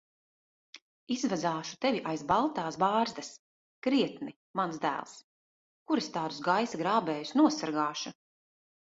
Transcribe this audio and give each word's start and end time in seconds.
Izvazāšu 1.15 1.73
tevi 1.85 1.99
aiz 2.11 2.21
baltās 2.31 2.77
bārzdas. 2.83 3.27
Krietni, 3.87 4.33
mans 4.59 4.79
dēls. 4.85 5.13
Kur 5.91 6.01
es 6.03 6.07
tādus 6.15 6.39
gaisa 6.47 6.81
grābējus 6.81 7.35
nosargāšu! 7.41 8.15